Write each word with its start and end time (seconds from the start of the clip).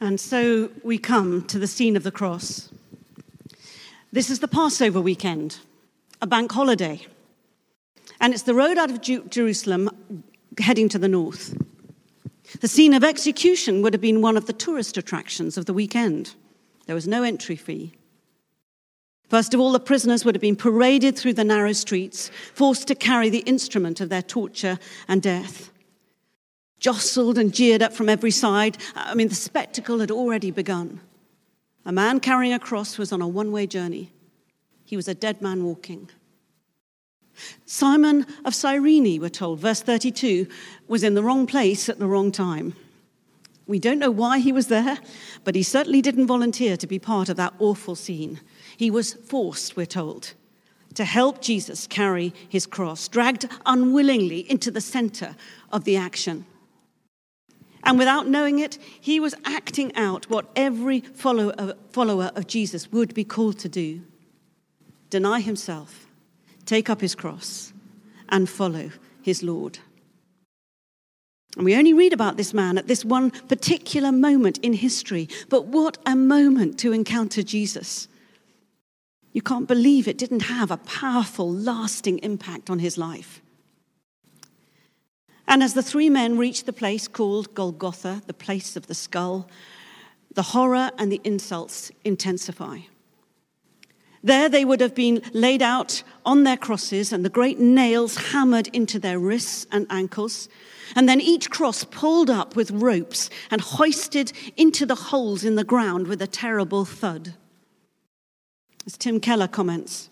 And 0.00 0.20
so 0.20 0.70
we 0.82 0.98
come 0.98 1.44
to 1.46 1.58
the 1.58 1.66
scene 1.66 1.96
of 1.96 2.02
the 2.02 2.10
cross. 2.10 2.68
This 4.12 4.30
is 4.30 4.40
the 4.40 4.48
Passover 4.48 5.00
weekend, 5.00 5.58
a 6.20 6.26
bank 6.26 6.52
holiday. 6.52 7.06
And 8.20 8.32
it's 8.32 8.42
the 8.42 8.54
road 8.54 8.78
out 8.78 8.90
of 8.90 9.00
Jerusalem 9.00 9.90
heading 10.58 10.88
to 10.90 10.98
the 10.98 11.08
north. 11.08 11.56
The 12.60 12.68
scene 12.68 12.94
of 12.94 13.04
execution 13.04 13.82
would 13.82 13.92
have 13.92 14.00
been 14.00 14.22
one 14.22 14.36
of 14.36 14.46
the 14.46 14.52
tourist 14.52 14.96
attractions 14.96 15.58
of 15.58 15.66
the 15.66 15.74
weekend. 15.74 16.34
There 16.86 16.94
was 16.94 17.08
no 17.08 17.22
entry 17.22 17.56
fee. 17.56 17.92
First 19.28 19.54
of 19.54 19.60
all, 19.60 19.72
the 19.72 19.80
prisoners 19.80 20.24
would 20.24 20.36
have 20.36 20.42
been 20.42 20.56
paraded 20.56 21.16
through 21.16 21.34
the 21.34 21.44
narrow 21.44 21.72
streets, 21.72 22.30
forced 22.54 22.86
to 22.88 22.94
carry 22.94 23.28
the 23.28 23.40
instrument 23.40 24.00
of 24.00 24.08
their 24.08 24.22
torture 24.22 24.78
and 25.08 25.20
death. 25.20 25.70
Jostled 26.78 27.38
and 27.38 27.54
jeered 27.54 27.82
at 27.82 27.94
from 27.94 28.08
every 28.08 28.30
side. 28.30 28.78
I 28.94 29.14
mean, 29.14 29.28
the 29.28 29.34
spectacle 29.34 30.00
had 30.00 30.10
already 30.10 30.50
begun. 30.50 31.00
A 31.84 31.92
man 31.92 32.20
carrying 32.20 32.52
a 32.52 32.58
cross 32.58 32.98
was 32.98 33.12
on 33.12 33.22
a 33.22 33.28
one 33.28 33.52
way 33.52 33.66
journey. 33.66 34.10
He 34.84 34.96
was 34.96 35.08
a 35.08 35.14
dead 35.14 35.40
man 35.40 35.64
walking. 35.64 36.08
Simon 37.64 38.26
of 38.44 38.54
Cyrene, 38.54 39.20
we're 39.20 39.28
told, 39.28 39.60
verse 39.60 39.82
32, 39.82 40.46
was 40.88 41.02
in 41.02 41.14
the 41.14 41.22
wrong 41.22 41.46
place 41.46 41.88
at 41.88 41.98
the 41.98 42.06
wrong 42.06 42.32
time. 42.32 42.74
We 43.66 43.78
don't 43.78 43.98
know 43.98 44.10
why 44.10 44.38
he 44.38 44.52
was 44.52 44.68
there, 44.68 44.98
but 45.44 45.54
he 45.54 45.62
certainly 45.62 46.00
didn't 46.00 46.28
volunteer 46.28 46.76
to 46.76 46.86
be 46.86 46.98
part 46.98 47.28
of 47.28 47.36
that 47.36 47.54
awful 47.58 47.96
scene. 47.96 48.40
He 48.76 48.90
was 48.90 49.14
forced, 49.14 49.76
we're 49.76 49.86
told, 49.86 50.34
to 50.94 51.04
help 51.04 51.42
Jesus 51.42 51.86
carry 51.86 52.32
his 52.48 52.64
cross, 52.64 53.08
dragged 53.08 53.48
unwillingly 53.66 54.50
into 54.50 54.70
the 54.70 54.80
center 54.80 55.34
of 55.72 55.84
the 55.84 55.96
action. 55.96 56.46
And 57.86 57.98
without 57.98 58.26
knowing 58.26 58.58
it, 58.58 58.78
he 59.00 59.20
was 59.20 59.36
acting 59.44 59.94
out 59.94 60.28
what 60.28 60.50
every 60.56 61.00
follower 61.00 61.52
of 62.34 62.46
Jesus 62.48 62.90
would 62.90 63.14
be 63.14 63.24
called 63.24 63.58
to 63.60 63.68
do 63.68 64.02
deny 65.08 65.38
himself, 65.40 66.04
take 66.66 66.90
up 66.90 67.00
his 67.00 67.14
cross, 67.14 67.72
and 68.28 68.50
follow 68.50 68.90
his 69.22 69.40
Lord. 69.44 69.78
And 71.56 71.64
we 71.64 71.76
only 71.76 71.94
read 71.94 72.12
about 72.12 72.36
this 72.36 72.52
man 72.52 72.76
at 72.76 72.88
this 72.88 73.04
one 73.04 73.30
particular 73.30 74.10
moment 74.10 74.58
in 74.58 74.72
history, 74.72 75.28
but 75.48 75.66
what 75.66 75.96
a 76.04 76.16
moment 76.16 76.78
to 76.80 76.92
encounter 76.92 77.44
Jesus. 77.44 78.08
You 79.32 79.42
can't 79.42 79.68
believe 79.68 80.08
it 80.08 80.18
didn't 80.18 80.42
have 80.42 80.72
a 80.72 80.76
powerful, 80.78 81.50
lasting 81.50 82.18
impact 82.18 82.68
on 82.68 82.80
his 82.80 82.98
life. 82.98 83.40
And 85.48 85.62
as 85.62 85.74
the 85.74 85.82
three 85.82 86.10
men 86.10 86.38
reached 86.38 86.66
the 86.66 86.72
place 86.72 87.06
called 87.08 87.54
Golgotha, 87.54 88.22
the 88.26 88.34
place 88.34 88.76
of 88.76 88.86
the 88.86 88.94
skull, 88.94 89.48
the 90.34 90.42
horror 90.42 90.90
and 90.98 91.10
the 91.10 91.20
insults 91.24 91.90
intensify. 92.04 92.80
There 94.22 94.48
they 94.48 94.64
would 94.64 94.80
have 94.80 94.94
been 94.94 95.22
laid 95.32 95.62
out 95.62 96.02
on 96.24 96.42
their 96.42 96.56
crosses 96.56 97.12
and 97.12 97.24
the 97.24 97.30
great 97.30 97.60
nails 97.60 98.32
hammered 98.32 98.66
into 98.72 98.98
their 98.98 99.20
wrists 99.20 99.66
and 99.70 99.86
ankles, 99.88 100.48
and 100.96 101.08
then 101.08 101.20
each 101.20 101.48
cross 101.48 101.84
pulled 101.84 102.28
up 102.28 102.56
with 102.56 102.70
ropes 102.72 103.30
and 103.50 103.60
hoisted 103.60 104.32
into 104.56 104.84
the 104.84 104.96
holes 104.96 105.44
in 105.44 105.54
the 105.54 105.64
ground 105.64 106.08
with 106.08 106.20
a 106.20 106.26
terrible 106.26 106.84
thud. 106.84 107.34
As 108.84 108.96
Tim 108.96 109.20
Keller 109.20 109.48
comments, 109.48 110.10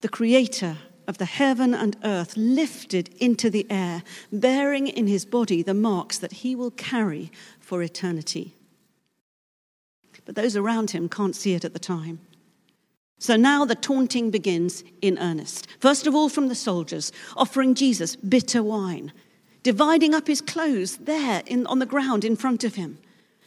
the 0.00 0.08
Creator 0.08 0.78
of 1.08 1.18
the 1.18 1.24
heaven 1.24 1.74
and 1.74 1.96
earth 2.04 2.36
lifted 2.36 3.08
into 3.18 3.50
the 3.50 3.66
air, 3.68 4.04
bearing 4.30 4.86
in 4.86 5.08
his 5.08 5.24
body 5.24 5.62
the 5.62 5.74
marks 5.74 6.18
that 6.18 6.32
he 6.32 6.54
will 6.54 6.70
carry 6.70 7.32
for 7.58 7.82
eternity. 7.82 8.54
But 10.24 10.34
those 10.34 10.56
around 10.56 10.90
him 10.90 11.08
can't 11.08 11.34
see 11.34 11.54
it 11.54 11.64
at 11.64 11.72
the 11.72 11.78
time. 11.78 12.20
So 13.18 13.34
now 13.34 13.64
the 13.64 13.74
taunting 13.74 14.30
begins 14.30 14.84
in 15.00 15.18
earnest. 15.18 15.66
First 15.80 16.06
of 16.06 16.14
all, 16.14 16.28
from 16.28 16.48
the 16.48 16.54
soldiers, 16.54 17.10
offering 17.34 17.74
Jesus 17.74 18.14
bitter 18.14 18.62
wine, 18.62 19.10
dividing 19.62 20.14
up 20.14 20.26
his 20.26 20.42
clothes 20.42 20.98
there 20.98 21.42
in, 21.46 21.66
on 21.66 21.78
the 21.78 21.86
ground 21.86 22.26
in 22.26 22.36
front 22.36 22.62
of 22.62 22.74
him, 22.74 22.98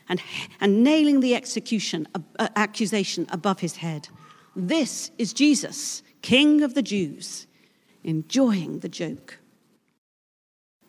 and, 0.10 0.20
and 0.60 0.84
nailing 0.84 1.20
the 1.20 1.36
execution, 1.36 2.08
uh, 2.16 2.50
accusation 2.56 3.28
above 3.30 3.60
his 3.60 3.78
head. 3.78 4.10
This 4.56 5.12
is 5.20 5.34
Jesus, 5.34 6.02
King 6.24 6.64
of 6.64 6.74
the 6.74 6.82
Jews, 6.82 7.46
enjoying 8.04 8.80
the 8.80 8.90
joke. 8.90 9.38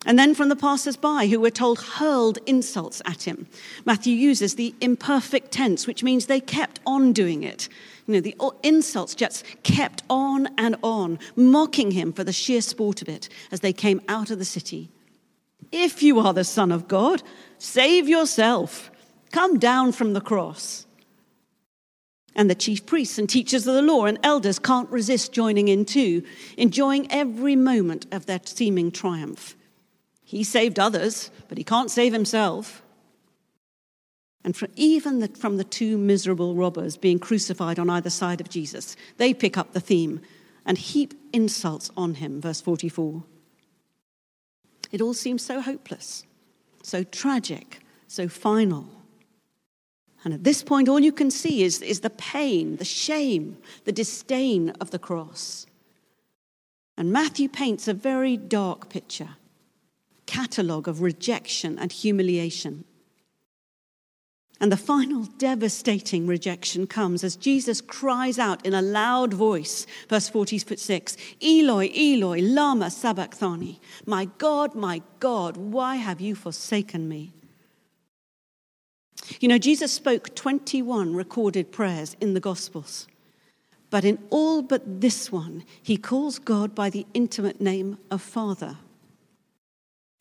And 0.04 0.18
then 0.18 0.34
from 0.34 0.48
the 0.48 0.56
passers 0.56 0.96
by, 0.96 1.28
who 1.28 1.40
we're 1.40 1.50
told 1.50 1.80
hurled 1.80 2.38
insults 2.46 3.00
at 3.04 3.22
him. 3.22 3.46
Matthew 3.84 4.14
uses 4.14 4.56
the 4.56 4.74
imperfect 4.80 5.52
tense, 5.52 5.86
which 5.86 6.02
means 6.02 6.26
they 6.26 6.40
kept 6.40 6.80
on 6.84 7.12
doing 7.12 7.44
it. 7.44 7.68
You 8.06 8.14
know, 8.14 8.20
the 8.20 8.36
insults 8.64 9.14
just 9.14 9.44
kept 9.62 10.02
on 10.10 10.48
and 10.58 10.74
on, 10.82 11.20
mocking 11.36 11.92
him 11.92 12.12
for 12.12 12.24
the 12.24 12.32
sheer 12.32 12.62
sport 12.62 13.00
of 13.00 13.08
it 13.08 13.28
as 13.52 13.60
they 13.60 13.72
came 13.72 14.00
out 14.08 14.30
of 14.30 14.40
the 14.40 14.44
city. 14.44 14.90
If 15.70 16.02
you 16.02 16.18
are 16.18 16.32
the 16.32 16.42
Son 16.42 16.72
of 16.72 16.88
God, 16.88 17.22
save 17.58 18.08
yourself. 18.08 18.90
Come 19.30 19.58
down 19.58 19.92
from 19.92 20.14
the 20.14 20.20
cross. 20.20 20.84
And 22.34 22.48
the 22.48 22.54
chief 22.54 22.86
priests 22.86 23.18
and 23.18 23.28
teachers 23.28 23.66
of 23.66 23.74
the 23.74 23.82
law 23.82 24.06
and 24.06 24.18
elders 24.22 24.58
can't 24.58 24.90
resist 24.90 25.32
joining 25.32 25.68
in 25.68 25.84
too, 25.84 26.22
enjoying 26.56 27.10
every 27.10 27.56
moment 27.56 28.06
of 28.10 28.26
their 28.26 28.40
seeming 28.44 28.90
triumph. 28.90 29.54
He 30.24 30.44
saved 30.44 30.78
others, 30.78 31.30
but 31.48 31.58
he 31.58 31.64
can't 31.64 31.90
save 31.90 32.12
himself. 32.12 32.82
And 34.44 34.56
even 34.76 35.20
the, 35.20 35.28
from 35.28 35.56
the 35.56 35.64
two 35.64 35.98
miserable 35.98 36.54
robbers 36.54 36.96
being 36.96 37.18
crucified 37.18 37.78
on 37.78 37.90
either 37.90 38.10
side 38.10 38.40
of 38.40 38.48
Jesus, 38.48 38.96
they 39.18 39.34
pick 39.34 39.56
up 39.56 39.72
the 39.72 39.80
theme 39.80 40.20
and 40.64 40.78
heap 40.78 41.14
insults 41.32 41.90
on 41.96 42.14
him, 42.14 42.40
verse 42.40 42.60
44. 42.60 43.22
It 44.90 45.00
all 45.00 45.14
seems 45.14 45.44
so 45.44 45.60
hopeless, 45.60 46.24
so 46.82 47.04
tragic, 47.04 47.80
so 48.08 48.28
final. 48.28 48.86
And 50.24 50.32
at 50.32 50.44
this 50.44 50.62
point, 50.62 50.88
all 50.88 51.00
you 51.00 51.12
can 51.12 51.30
see 51.30 51.62
is, 51.62 51.82
is 51.82 52.00
the 52.00 52.10
pain, 52.10 52.76
the 52.76 52.84
shame, 52.84 53.56
the 53.84 53.92
disdain 53.92 54.70
of 54.80 54.90
the 54.90 54.98
cross. 54.98 55.66
And 56.96 57.12
Matthew 57.12 57.48
paints 57.48 57.88
a 57.88 57.94
very 57.94 58.36
dark 58.36 58.88
picture 58.88 59.30
catalogue 60.26 60.88
of 60.88 61.02
rejection 61.02 61.78
and 61.78 61.92
humiliation. 61.92 62.84
And 64.62 64.70
the 64.70 64.76
final 64.76 65.24
devastating 65.24 66.26
rejection 66.26 66.86
comes 66.86 67.24
as 67.24 67.34
Jesus 67.34 67.80
cries 67.80 68.38
out 68.38 68.64
in 68.64 68.72
a 68.72 68.80
loud 68.80 69.34
voice, 69.34 69.86
verse 70.08 70.28
46 70.28 71.16
Eloi, 71.42 71.90
Eloi, 71.94 72.40
Lama 72.40 72.90
Sabachthani. 72.90 73.80
My 74.06 74.26
God, 74.38 74.76
my 74.76 75.02
God, 75.18 75.56
why 75.56 75.96
have 75.96 76.20
you 76.20 76.36
forsaken 76.36 77.08
me? 77.08 77.32
You 79.40 79.48
know, 79.48 79.58
Jesus 79.58 79.92
spoke 79.92 80.34
21 80.34 81.14
recorded 81.14 81.72
prayers 81.72 82.16
in 82.20 82.34
the 82.34 82.40
Gospels. 82.40 83.06
But 83.90 84.04
in 84.04 84.18
all 84.30 84.62
but 84.62 85.02
this 85.02 85.30
one, 85.30 85.64
he 85.82 85.96
calls 85.96 86.38
God 86.38 86.74
by 86.74 86.88
the 86.88 87.06
intimate 87.12 87.60
name 87.60 87.98
of 88.10 88.22
Father. 88.22 88.78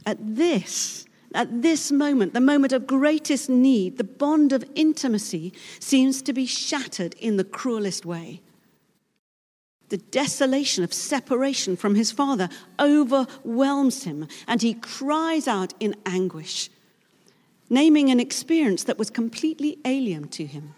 At 0.06 0.18
this, 0.20 1.06
at 1.34 1.62
this 1.62 1.92
moment, 1.92 2.34
the 2.34 2.42
moment 2.42 2.74
of 2.74 2.86
greatest 2.86 3.50
need, 3.50 3.98
the 3.98 4.04
bond 4.04 4.52
of 4.52 4.70
intimacy 4.76 5.54
seems 5.80 6.22
to 6.24 6.34
be 6.34 6.46
shattered 6.46 7.16
in 7.20 7.38
the 7.38 7.46
cruelest 7.46 8.06
way. 8.06 8.42
The 9.88 9.98
desolation 9.98 10.84
of 10.84 10.94
separation 10.94 11.78
from 11.78 11.96
his 11.96 12.12
father 12.12 12.50
overwhelms 12.80 14.04
him, 14.04 14.28
and 14.48 14.62
he 14.62 14.74
cries 14.74 15.48
out 15.48 15.74
in 15.80 15.96
anguish, 16.06 16.70
naming 17.72 18.12
an 18.12 18.20
experience 18.20 18.84
that 18.84 19.00
was 19.00 19.10
completely 19.10 19.80
alien 19.86 20.28
to 20.28 20.46
him 20.46 20.76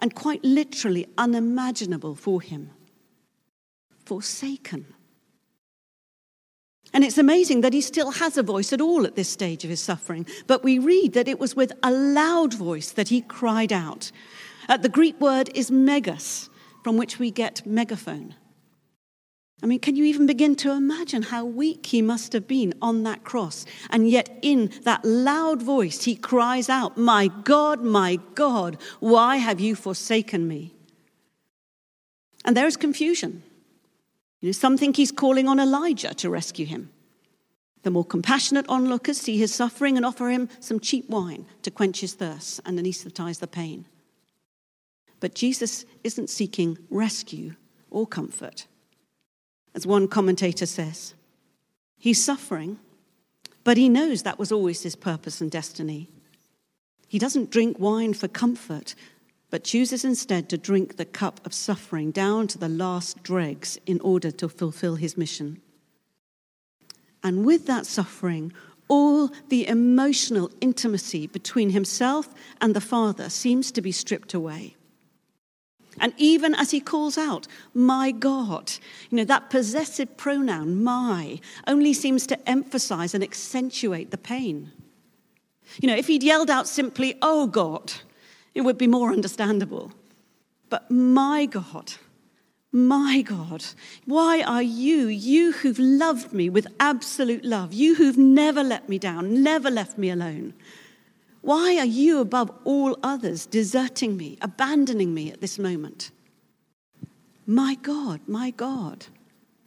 and 0.00 0.14
quite 0.14 0.44
literally 0.44 1.06
unimaginable 1.16 2.14
for 2.14 2.42
him 2.42 2.70
forsaken. 4.04 4.84
And 6.92 7.02
it's 7.02 7.18
amazing 7.18 7.62
that 7.62 7.72
he 7.72 7.80
still 7.80 8.10
has 8.10 8.36
a 8.36 8.42
voice 8.42 8.72
at 8.72 8.80
all 8.80 9.06
at 9.06 9.16
this 9.16 9.28
stage 9.28 9.64
of 9.64 9.70
his 9.70 9.80
suffering. 9.80 10.26
But 10.46 10.62
we 10.62 10.78
read 10.78 11.14
that 11.14 11.26
it 11.26 11.40
was 11.40 11.56
with 11.56 11.72
a 11.82 11.90
loud 11.90 12.54
voice 12.54 12.92
that 12.92 13.08
he 13.08 13.22
cried 13.22 13.72
out. 13.72 14.12
Uh, 14.68 14.76
the 14.76 14.88
Greek 14.88 15.20
word 15.20 15.50
is 15.54 15.70
megas, 15.70 16.48
from 16.82 16.96
which 16.96 17.18
we 17.18 17.30
get 17.30 17.66
megaphone. 17.66 18.34
I 19.64 19.66
mean, 19.66 19.80
can 19.80 19.96
you 19.96 20.04
even 20.04 20.26
begin 20.26 20.56
to 20.56 20.72
imagine 20.72 21.22
how 21.22 21.46
weak 21.46 21.86
he 21.86 22.02
must 22.02 22.34
have 22.34 22.46
been 22.46 22.74
on 22.82 23.02
that 23.04 23.24
cross? 23.24 23.64
And 23.88 24.10
yet, 24.10 24.28
in 24.42 24.70
that 24.82 25.02
loud 25.06 25.62
voice, 25.62 26.04
he 26.04 26.16
cries 26.16 26.68
out, 26.68 26.98
My 26.98 27.28
God, 27.28 27.82
my 27.82 28.16
God, 28.34 28.76
why 29.00 29.36
have 29.36 29.60
you 29.60 29.74
forsaken 29.74 30.46
me? 30.46 30.74
And 32.44 32.54
there 32.54 32.66
is 32.66 32.76
confusion. 32.76 33.42
You 34.42 34.48
know, 34.48 34.52
some 34.52 34.76
think 34.76 34.98
he's 34.98 35.10
calling 35.10 35.48
on 35.48 35.58
Elijah 35.58 36.12
to 36.12 36.28
rescue 36.28 36.66
him. 36.66 36.90
The 37.84 37.90
more 37.90 38.04
compassionate 38.04 38.66
onlookers 38.68 39.18
see 39.18 39.38
his 39.38 39.54
suffering 39.54 39.96
and 39.96 40.04
offer 40.04 40.28
him 40.28 40.50
some 40.60 40.78
cheap 40.78 41.08
wine 41.08 41.46
to 41.62 41.70
quench 41.70 42.02
his 42.02 42.12
thirst 42.12 42.60
and 42.66 42.78
anesthetize 42.78 43.40
the 43.40 43.46
pain. 43.46 43.86
But 45.20 45.34
Jesus 45.34 45.86
isn't 46.02 46.28
seeking 46.28 46.76
rescue 46.90 47.54
or 47.90 48.06
comfort. 48.06 48.66
As 49.74 49.86
one 49.86 50.06
commentator 50.06 50.66
says, 50.66 51.14
he's 51.98 52.24
suffering, 52.24 52.78
but 53.64 53.76
he 53.76 53.88
knows 53.88 54.22
that 54.22 54.38
was 54.38 54.52
always 54.52 54.82
his 54.82 54.94
purpose 54.94 55.40
and 55.40 55.50
destiny. 55.50 56.08
He 57.08 57.18
doesn't 57.18 57.50
drink 57.50 57.78
wine 57.78 58.14
for 58.14 58.28
comfort, 58.28 58.94
but 59.50 59.64
chooses 59.64 60.04
instead 60.04 60.48
to 60.48 60.58
drink 60.58 60.96
the 60.96 61.04
cup 61.04 61.44
of 61.46 61.54
suffering 61.54 62.10
down 62.10 62.46
to 62.48 62.58
the 62.58 62.68
last 62.68 63.22
dregs 63.22 63.78
in 63.86 64.00
order 64.00 64.30
to 64.30 64.48
fulfill 64.48 64.96
his 64.96 65.16
mission. 65.16 65.60
And 67.22 67.44
with 67.44 67.66
that 67.66 67.86
suffering, 67.86 68.52
all 68.88 69.30
the 69.48 69.66
emotional 69.66 70.50
intimacy 70.60 71.26
between 71.26 71.70
himself 71.70 72.28
and 72.60 72.74
the 72.74 72.80
Father 72.80 73.30
seems 73.30 73.72
to 73.72 73.80
be 73.80 73.92
stripped 73.92 74.34
away. 74.34 74.76
And 76.00 76.12
even 76.16 76.54
as 76.54 76.70
he 76.70 76.80
calls 76.80 77.16
out, 77.16 77.46
my 77.72 78.10
God, 78.10 78.72
you 79.10 79.18
know, 79.18 79.24
that 79.24 79.50
possessive 79.50 80.16
pronoun, 80.16 80.82
my, 80.82 81.40
only 81.66 81.92
seems 81.92 82.26
to 82.26 82.48
emphasize 82.48 83.14
and 83.14 83.22
accentuate 83.22 84.10
the 84.10 84.18
pain. 84.18 84.72
You 85.80 85.88
know, 85.88 85.96
if 85.96 86.06
he'd 86.06 86.22
yelled 86.22 86.50
out 86.50 86.68
simply, 86.68 87.16
oh 87.22 87.46
God, 87.46 87.92
it 88.54 88.62
would 88.62 88.78
be 88.78 88.86
more 88.86 89.10
understandable. 89.10 89.92
But 90.70 90.90
my 90.90 91.46
God, 91.46 91.94
my 92.72 93.22
God, 93.22 93.64
why 94.04 94.42
are 94.42 94.62
you, 94.62 95.06
you 95.06 95.52
who've 95.52 95.78
loved 95.78 96.32
me 96.32 96.48
with 96.50 96.66
absolute 96.80 97.44
love, 97.44 97.72
you 97.72 97.94
who've 97.94 98.18
never 98.18 98.62
let 98.62 98.88
me 98.88 98.98
down, 98.98 99.42
never 99.42 99.70
left 99.70 99.96
me 99.96 100.10
alone, 100.10 100.54
why 101.44 101.76
are 101.76 101.84
you 101.84 102.20
above 102.20 102.50
all 102.64 102.98
others 103.02 103.44
deserting 103.44 104.16
me, 104.16 104.38
abandoning 104.40 105.12
me 105.12 105.30
at 105.30 105.42
this 105.42 105.58
moment? 105.58 106.10
My 107.46 107.74
God, 107.82 108.20
my 108.26 108.50
God, 108.50 109.06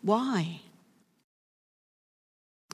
why? 0.02 0.62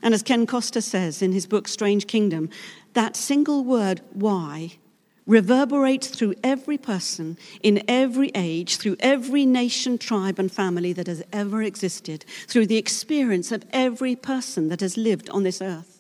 And 0.02 0.14
as 0.14 0.24
Ken 0.24 0.48
Costa 0.48 0.82
says 0.82 1.22
in 1.22 1.34
his 1.34 1.46
book 1.46 1.68
Strange 1.68 2.08
Kingdom, 2.08 2.50
that 2.94 3.18
single 3.18 3.66
word, 3.66 4.00
why, 4.14 4.78
reverberates 5.26 6.08
through 6.08 6.36
every 6.42 6.78
person 6.78 7.38
in 7.62 7.84
every 7.90 8.32
age, 8.36 8.78
through 8.78 8.96
every 9.02 9.46
nation, 9.46 9.98
tribe, 9.98 10.40
and 10.40 10.50
family 10.50 10.94
that 10.94 11.08
has 11.08 11.24
ever 11.34 11.62
existed, 11.62 12.24
through 12.48 12.68
the 12.68 12.78
experience 12.78 13.52
of 13.52 13.66
every 13.72 14.16
person 14.16 14.70
that 14.70 14.80
has 14.80 14.96
lived 14.96 15.30
on 15.30 15.44
this 15.44 15.62
earth. 15.62 15.93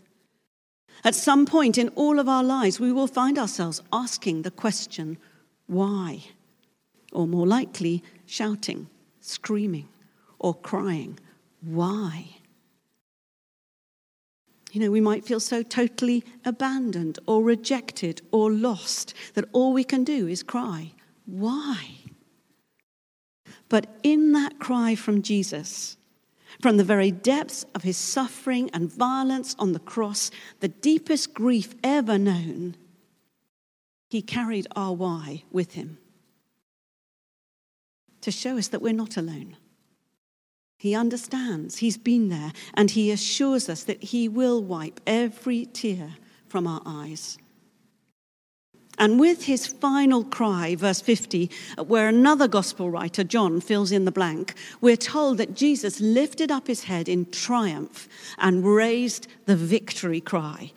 At 1.03 1.15
some 1.15 1.45
point 1.45 1.77
in 1.77 1.89
all 1.89 2.19
of 2.19 2.29
our 2.29 2.43
lives, 2.43 2.79
we 2.79 2.91
will 2.91 3.07
find 3.07 3.37
ourselves 3.37 3.81
asking 3.91 4.41
the 4.41 4.51
question, 4.51 5.17
why? 5.67 6.23
Or 7.11 7.27
more 7.27 7.45
likely, 7.45 8.03
shouting, 8.25 8.87
screaming, 9.19 9.89
or 10.39 10.53
crying, 10.53 11.19
why? 11.61 12.27
You 14.71 14.79
know, 14.79 14.91
we 14.91 15.01
might 15.01 15.25
feel 15.25 15.39
so 15.39 15.61
totally 15.61 16.23
abandoned 16.45 17.19
or 17.27 17.43
rejected 17.43 18.21
or 18.31 18.51
lost 18.51 19.13
that 19.35 19.45
all 19.51 19.73
we 19.73 19.83
can 19.83 20.03
do 20.03 20.27
is 20.27 20.41
cry. 20.41 20.93
Why? 21.25 21.89
But 23.69 23.87
in 24.03 24.31
that 24.31 24.59
cry 24.59 24.95
from 24.95 25.21
Jesus, 25.21 25.97
from 26.61 26.77
the 26.77 26.83
very 26.83 27.11
depths 27.11 27.65
of 27.75 27.83
his 27.83 27.97
suffering 27.97 28.69
and 28.73 28.91
violence 28.91 29.55
on 29.59 29.73
the 29.73 29.79
cross, 29.79 30.31
the 30.59 30.67
deepest 30.67 31.33
grief 31.33 31.73
ever 31.83 32.17
known, 32.17 32.75
he 34.09 34.21
carried 34.21 34.67
our 34.75 34.93
why 34.93 35.43
with 35.51 35.73
him 35.73 35.97
to 38.23 38.31
show 38.31 38.57
us 38.57 38.69
that 38.69 38.81
we're 38.81 38.93
not 38.93 39.17
alone. 39.17 39.57
He 40.77 40.95
understands, 40.95 41.77
He's 41.77 41.97
been 41.97 42.29
there, 42.29 42.51
and 42.73 42.89
He 42.91 43.11
assures 43.11 43.69
us 43.69 43.83
that 43.83 44.03
He 44.03 44.27
will 44.27 44.63
wipe 44.63 44.99
every 45.05 45.65
tear 45.65 46.15
from 46.47 46.67
our 46.67 46.81
eyes. 46.85 47.37
And 49.03 49.19
with 49.19 49.43
his 49.43 49.67
final 49.67 50.23
cry, 50.23 50.75
verse 50.75 51.01
50, 51.01 51.51
where 51.87 52.07
another 52.07 52.47
gospel 52.47 52.89
writer, 52.89 53.25
John, 53.25 53.59
fills 53.59 53.91
in 53.91 54.05
the 54.05 54.13
blank, 54.13 54.53
we're 54.79 54.95
told 54.95 55.39
that 55.39 55.55
Jesus 55.55 55.99
lifted 55.99 56.49
up 56.49 56.67
his 56.67 56.85
head 56.85 57.09
in 57.09 57.29
triumph 57.29 58.07
and 58.37 58.63
raised 58.63 59.27
the 59.45 59.57
victory 59.57 60.21
cry. 60.21 60.71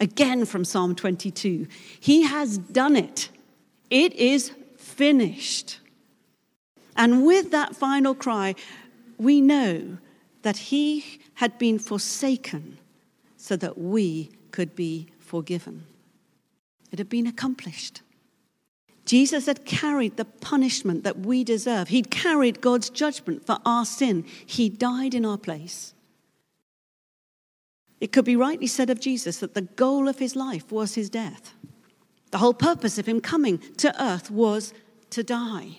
Again 0.00 0.44
from 0.44 0.64
Psalm 0.64 0.96
22 0.96 1.68
He 2.00 2.22
has 2.22 2.58
done 2.58 2.96
it, 2.96 3.28
it 3.90 4.12
is 4.14 4.50
finished. 4.76 5.78
And 6.96 7.24
with 7.24 7.52
that 7.52 7.76
final 7.76 8.16
cry, 8.16 8.56
we 9.18 9.40
know 9.40 9.98
that 10.42 10.56
he 10.56 11.20
had 11.34 11.60
been 11.60 11.78
forsaken 11.78 12.78
so 13.36 13.54
that 13.54 13.78
we 13.78 14.32
could 14.50 14.74
be 14.74 15.06
forgiven. 15.20 15.84
It 16.92 16.98
had 16.98 17.08
been 17.08 17.26
accomplished. 17.26 18.02
Jesus 19.04 19.46
had 19.46 19.64
carried 19.64 20.16
the 20.16 20.24
punishment 20.24 21.02
that 21.02 21.18
we 21.18 21.42
deserve. 21.42 21.88
He'd 21.88 22.10
carried 22.10 22.60
God's 22.60 22.90
judgment 22.90 23.44
for 23.44 23.58
our 23.66 23.84
sin. 23.84 24.24
He 24.46 24.68
died 24.68 25.14
in 25.14 25.24
our 25.24 25.38
place. 25.38 25.94
It 28.00 28.12
could 28.12 28.24
be 28.24 28.36
rightly 28.36 28.66
said 28.66 28.90
of 28.90 29.00
Jesus 29.00 29.38
that 29.38 29.54
the 29.54 29.62
goal 29.62 30.08
of 30.08 30.18
his 30.18 30.36
life 30.36 30.70
was 30.70 30.94
his 30.94 31.08
death. 31.08 31.54
The 32.30 32.38
whole 32.38 32.54
purpose 32.54 32.98
of 32.98 33.06
him 33.06 33.20
coming 33.20 33.58
to 33.78 34.02
earth 34.02 34.30
was 34.30 34.72
to 35.10 35.22
die. 35.22 35.78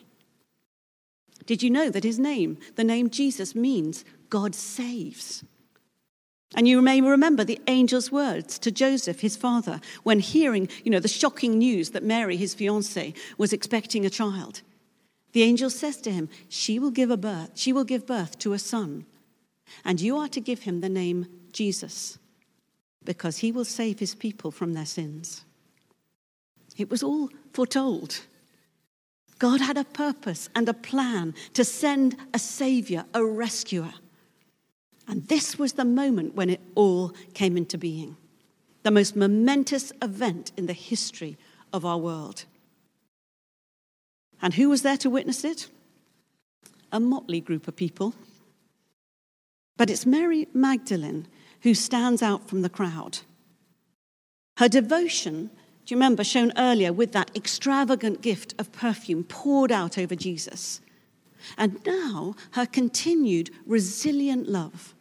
Did 1.45 1.61
you 1.61 1.69
know 1.69 1.89
that 1.89 2.03
his 2.03 2.19
name, 2.19 2.57
the 2.75 2.83
name 2.83 3.09
Jesus, 3.09 3.55
means 3.55 4.05
God 4.29 4.55
saves? 4.55 5.43
And 6.55 6.67
you 6.67 6.81
may 6.81 7.01
remember 7.01 7.43
the 7.43 7.59
angel's 7.67 8.11
words 8.11 8.59
to 8.59 8.71
Joseph, 8.71 9.21
his 9.21 9.35
father, 9.35 9.81
when 10.03 10.19
hearing, 10.19 10.69
you 10.83 10.91
know, 10.91 10.99
the 10.99 11.07
shocking 11.07 11.57
news 11.57 11.91
that 11.91 12.03
Mary, 12.03 12.37
his 12.37 12.55
fiancée, 12.55 13.15
was 13.37 13.53
expecting 13.53 14.05
a 14.05 14.09
child. 14.09 14.61
The 15.31 15.43
angel 15.43 15.71
says 15.71 15.97
to 16.01 16.11
him, 16.11 16.29
She 16.49 16.77
will 16.77 16.91
give 16.91 17.09
a 17.09 17.17
birth, 17.17 17.51
she 17.55 17.73
will 17.73 17.83
give 17.83 18.05
birth 18.05 18.37
to 18.39 18.53
a 18.53 18.59
son, 18.59 19.05
and 19.83 19.99
you 19.99 20.17
are 20.17 20.27
to 20.29 20.39
give 20.39 20.59
him 20.59 20.81
the 20.81 20.89
name 20.89 21.25
Jesus, 21.51 22.19
because 23.03 23.39
he 23.39 23.51
will 23.51 23.65
save 23.65 23.99
his 23.99 24.13
people 24.13 24.51
from 24.51 24.73
their 24.73 24.85
sins. 24.85 25.43
It 26.77 26.89
was 26.89 27.01
all 27.01 27.29
foretold. 27.51 28.21
God 29.39 29.59
had 29.59 29.77
a 29.77 29.83
purpose 29.83 30.49
and 30.55 30.69
a 30.69 30.73
plan 30.73 31.33
to 31.53 31.65
send 31.65 32.15
a 32.33 32.39
savior, 32.39 33.05
a 33.13 33.25
rescuer. 33.25 33.93
And 35.07 35.27
this 35.27 35.59
was 35.59 35.73
the 35.73 35.85
moment 35.85 36.35
when 36.35 36.49
it 36.49 36.61
all 36.75 37.13
came 37.33 37.57
into 37.57 37.77
being 37.77 38.17
the 38.83 38.91
most 38.91 39.15
momentous 39.15 39.93
event 40.01 40.51
in 40.57 40.65
the 40.65 40.73
history 40.73 41.37
of 41.71 41.85
our 41.85 41.97
world. 41.97 42.43
And 44.41 44.53
who 44.53 44.67
was 44.67 44.81
there 44.81 44.97
to 44.97 45.09
witness 45.09 45.45
it? 45.45 45.69
A 46.91 46.99
motley 46.99 47.39
group 47.39 47.69
of 47.69 47.77
people. 47.77 48.13
But 49.77 49.89
it's 49.89 50.05
Mary 50.05 50.49
Magdalene 50.53 51.27
who 51.61 51.73
stands 51.73 52.21
out 52.21 52.49
from 52.49 52.61
the 52.61 52.69
crowd. 52.69 53.19
Her 54.57 54.67
devotion 54.67 55.49
do 55.85 55.93
you 55.93 55.97
remember, 55.97 56.23
shown 56.23 56.53
earlier 56.55 56.93
with 56.93 57.11
that 57.11 57.35
extravagant 57.35 58.21
gift 58.21 58.53
of 58.57 58.71
perfume 58.71 59.25
poured 59.25 59.71
out 59.71 59.97
over 59.97 60.15
Jesus? 60.15 60.79
And 61.57 61.85
now 61.85 62.35
her 62.51 62.65
continued 62.65 63.49
resilient 63.65 64.49
love. 64.49 64.93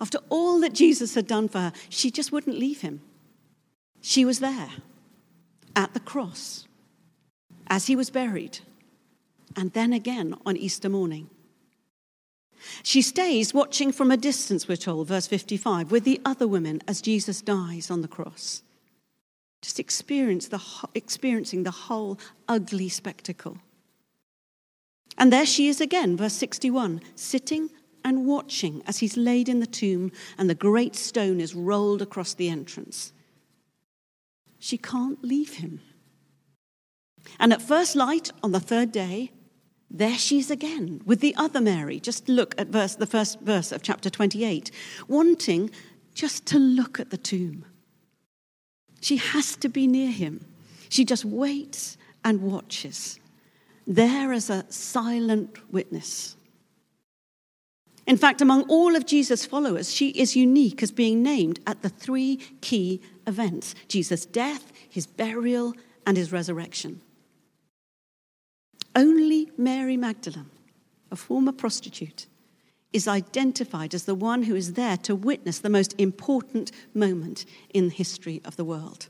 After 0.00 0.18
all 0.28 0.60
that 0.60 0.72
Jesus 0.72 1.14
had 1.14 1.26
done 1.26 1.48
for 1.48 1.58
her, 1.58 1.72
she 1.88 2.10
just 2.10 2.32
wouldn't 2.32 2.58
leave 2.58 2.80
him. 2.80 3.00
She 4.00 4.24
was 4.24 4.40
there 4.40 4.70
at 5.76 5.94
the 5.94 6.00
cross 6.00 6.66
as 7.68 7.86
he 7.86 7.96
was 7.96 8.10
buried, 8.10 8.58
and 9.56 9.72
then 9.72 9.92
again 9.92 10.34
on 10.44 10.56
Easter 10.56 10.88
morning. 10.88 11.30
She 12.82 13.02
stays 13.02 13.54
watching 13.54 13.92
from 13.92 14.10
a 14.10 14.16
distance, 14.16 14.68
we're 14.68 14.76
told, 14.76 15.08
verse 15.08 15.26
55, 15.26 15.90
with 15.90 16.04
the 16.04 16.20
other 16.24 16.46
women 16.46 16.82
as 16.86 17.00
Jesus 17.00 17.40
dies 17.40 17.90
on 17.90 18.02
the 18.02 18.08
cross 18.08 18.62
just 19.64 19.80
experience 19.80 20.48
the, 20.48 20.60
experiencing 20.94 21.62
the 21.62 21.70
whole 21.70 22.18
ugly 22.46 22.90
spectacle. 22.90 23.56
And 25.16 25.32
there 25.32 25.46
she 25.46 25.68
is 25.68 25.80
again, 25.80 26.16
verse 26.16 26.34
61, 26.34 27.00
sitting 27.14 27.70
and 28.04 28.26
watching 28.26 28.82
as 28.86 28.98
he's 28.98 29.16
laid 29.16 29.48
in 29.48 29.60
the 29.60 29.66
tomb 29.66 30.12
and 30.36 30.50
the 30.50 30.54
great 30.54 30.94
stone 30.94 31.40
is 31.40 31.54
rolled 31.54 32.02
across 32.02 32.34
the 32.34 32.48
entrance. 32.48 33.12
She 34.58 34.76
can't 34.76 35.22
leave 35.22 35.54
him. 35.54 35.80
And 37.38 37.52
at 37.52 37.62
first 37.62 37.96
light 37.96 38.30
on 38.42 38.52
the 38.52 38.60
third 38.60 38.92
day, 38.92 39.30
there 39.90 40.18
she 40.18 40.38
is 40.38 40.50
again 40.50 41.02
with 41.06 41.20
the 41.20 41.34
other 41.36 41.60
Mary. 41.60 42.00
Just 42.00 42.28
look 42.28 42.54
at 42.58 42.68
verse, 42.68 42.96
the 42.96 43.06
first 43.06 43.40
verse 43.40 43.72
of 43.72 43.82
chapter 43.82 44.10
28, 44.10 44.70
wanting 45.06 45.70
just 46.14 46.46
to 46.46 46.58
look 46.58 46.98
at 46.98 47.10
the 47.10 47.16
tomb. 47.16 47.64
She 49.00 49.16
has 49.18 49.56
to 49.56 49.68
be 49.68 49.86
near 49.86 50.10
him. 50.10 50.44
She 50.88 51.04
just 51.04 51.24
waits 51.24 51.96
and 52.24 52.40
watches, 52.40 53.20
there 53.86 54.32
as 54.32 54.50
a 54.50 54.64
silent 54.70 55.56
witness. 55.72 56.36
In 58.06 58.16
fact, 58.16 58.42
among 58.42 58.62
all 58.64 58.96
of 58.96 59.06
Jesus' 59.06 59.46
followers, 59.46 59.92
she 59.92 60.10
is 60.10 60.36
unique 60.36 60.82
as 60.82 60.92
being 60.92 61.22
named 61.22 61.60
at 61.66 61.82
the 61.82 61.88
three 61.88 62.36
key 62.60 63.00
events 63.26 63.74
Jesus' 63.88 64.26
death, 64.26 64.72
his 64.88 65.06
burial, 65.06 65.74
and 66.06 66.16
his 66.16 66.32
resurrection. 66.32 67.00
Only 68.94 69.50
Mary 69.56 69.96
Magdalene, 69.96 70.50
a 71.10 71.16
former 71.16 71.52
prostitute, 71.52 72.26
is 72.92 73.08
identified 73.08 73.94
as 73.94 74.04
the 74.04 74.14
one 74.14 74.44
who 74.44 74.54
is 74.54 74.74
there 74.74 74.96
to 74.98 75.16
witness 75.16 75.58
the 75.58 75.70
most 75.70 75.94
important 75.98 76.70
moment 76.94 77.44
in 77.72 77.88
the 77.88 77.94
history 77.94 78.40
of 78.44 78.56
the 78.56 78.64
world. 78.64 79.08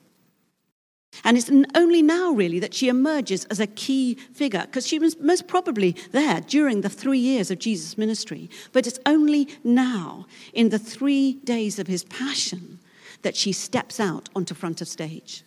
And 1.23 1.37
it's 1.37 1.51
only 1.75 2.03
now, 2.03 2.33
really, 2.33 2.59
that 2.59 2.75
she 2.75 2.89
emerges 2.89 3.45
as 3.45 3.61
a 3.61 3.69
key 3.69 4.15
figure, 4.15 4.63
because 4.63 4.87
she 4.87 4.99
was 4.99 5.19
most 5.21 5.47
probably 5.47 5.93
there 6.11 6.41
during 6.41 6.81
the 6.81 6.89
three 6.89 7.19
years 7.19 7.51
of 7.51 7.61
Jesus' 7.61 7.97
ministry. 7.97 8.51
But 8.73 8.87
it's 8.87 8.99
only 9.07 9.49
now, 9.63 10.27
in 10.53 10.71
the 10.71 10.79
three 10.79 11.35
days 11.45 11.79
of 11.79 11.87
his 11.87 12.05
passion, 12.05 12.81
that 13.23 13.37
she 13.37 13.53
steps 13.53 14.01
out 14.01 14.29
onto 14.35 14.55
front 14.55 14.81
of 14.81 14.89
stage. 14.89 15.45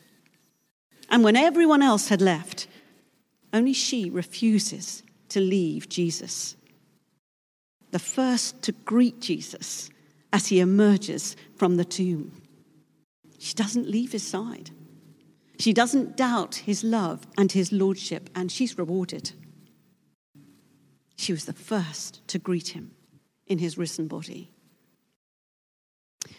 And 1.09 1.23
when 1.23 1.35
everyone 1.35 1.81
else 1.81 2.09
had 2.09 2.21
left, 2.21 2.67
only 3.53 3.73
she 3.73 4.09
refuses 4.09 5.03
to 5.29 5.39
leave 5.39 5.89
Jesus. 5.89 6.55
The 7.91 7.99
first 7.99 8.61
to 8.63 8.71
greet 8.71 9.21
Jesus 9.21 9.89
as 10.33 10.47
he 10.47 10.59
emerges 10.59 11.35
from 11.55 11.77
the 11.77 11.85
tomb. 11.85 12.31
She 13.39 13.53
doesn't 13.53 13.89
leave 13.89 14.11
his 14.11 14.27
side. 14.27 14.71
She 15.59 15.73
doesn't 15.73 16.15
doubt 16.15 16.55
his 16.55 16.83
love 16.83 17.25
and 17.37 17.51
his 17.51 17.71
lordship, 17.71 18.29
and 18.35 18.51
she's 18.51 18.77
rewarded. 18.77 19.31
She 21.15 21.31
was 21.31 21.45
the 21.45 21.53
first 21.53 22.25
to 22.27 22.37
greet 22.37 22.69
him 22.69 22.91
in 23.47 23.57
his 23.57 23.77
risen 23.77 24.07
body. 24.07 24.49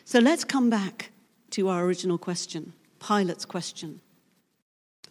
So 0.05 0.21
let's 0.21 0.45
come 0.45 0.71
back 0.71 1.11
to 1.51 1.69
our 1.69 1.85
original 1.85 2.19
question, 2.19 2.73
Pilate's 3.01 3.45
question. 3.45 4.01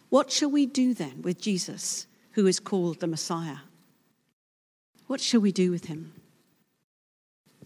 What 0.08 0.32
shall 0.32 0.50
we 0.50 0.64
do 0.64 0.94
then 0.94 1.20
with 1.22 1.40
Jesus, 1.40 2.06
who 2.32 2.46
is 2.46 2.60
called 2.60 3.00
the 3.00 3.06
Messiah? 3.06 3.58
What 5.06 5.20
shall 5.20 5.40
we 5.40 5.52
do 5.52 5.70
with 5.70 5.86
him? 5.86 6.12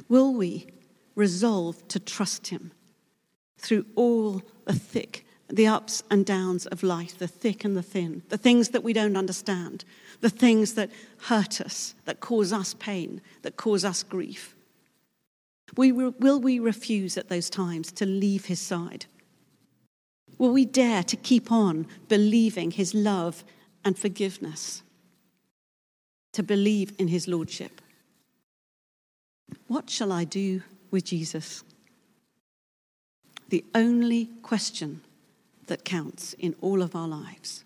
Will 0.09 0.35
we 0.35 0.67
resolve 1.15 1.87
to 1.89 2.01
trust 2.01 2.49
him 2.49 2.73
through 3.59 3.87
all 3.95 4.43
the 4.65 4.73
thick, 4.73 5.25
the 5.53 5.67
ups 5.67 6.03
and 6.11 6.25
downs 6.25 6.65
of 6.67 6.83
life, 6.83 7.19
the 7.19 7.29
thick 7.29 7.63
and 7.63 7.77
the 7.77 7.83
thin, 7.83 8.23
the 8.31 8.39
things 8.39 8.71
that 8.71 8.83
we 8.83 8.95
don't 8.95 9.19
understand, 9.19 9.85
the 10.23 10.31
things 10.31 10.75
that 10.75 10.91
hurt 11.25 11.61
us, 11.61 11.95
that 12.07 12.21
cause 12.21 12.55
us 12.55 12.75
pain, 12.75 13.21
that 13.43 13.59
cause 13.59 13.85
us 13.85 14.03
grief? 14.03 14.55
We, 15.77 15.93
will 15.93 16.41
we 16.41 16.59
refuse 16.59 17.19
at 17.19 17.29
those 17.29 17.51
times 17.51 17.93
to 17.93 18.07
leave 18.07 18.47
his 18.47 18.61
side? 18.61 19.05
Will 20.39 20.53
we 20.53 20.65
dare 20.65 21.03
to 21.05 21.17
keep 21.17 21.53
on 21.53 21.87
believing 22.09 22.71
his 22.71 22.95
love 22.95 23.45
and 23.85 23.99
forgiveness? 23.99 24.83
To 26.33 26.43
believe 26.43 26.95
in 26.99 27.09
his 27.09 27.29
lordship? 27.29 27.83
What 29.69 29.91
shall 29.91 30.13
I 30.13 30.25
do 30.25 30.63
with 30.91 31.05
Jesus? 31.05 31.63
The 33.51 33.65
only 33.75 34.31
question 34.43 35.03
that 35.73 35.87
counts 35.87 36.35
in 36.35 36.55
all 36.61 36.83
of 36.83 36.95
our 36.95 37.09
lives. 37.09 37.65